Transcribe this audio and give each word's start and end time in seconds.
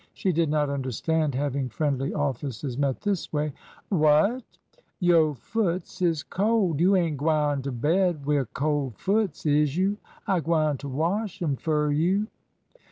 She 0.15 0.31
did 0.31 0.49
not 0.49 0.71
understand 0.71 1.35
having 1.35 1.69
friendly 1.69 2.11
offices 2.11 2.75
met 2.75 3.01
this 3.01 3.31
way. 3.31 3.53
Whatf/^'' 3.91 4.41
Yo' 4.99 5.35
foots 5.35 6.01
is 6.01 6.23
cold. 6.23 6.79
You 6.79 6.95
ain' 6.95 7.17
gwine 7.17 7.61
to 7.61 7.71
bed 7.71 8.25
wi' 8.25 8.43
cold 8.51 8.97
foots, 8.97 9.45
is 9.45 9.77
you? 9.77 9.97
I 10.25 10.39
gwineter 10.39 10.89
wash 10.89 11.39
'em 11.43 11.55
fur 11.55 11.91
you." 11.91 12.25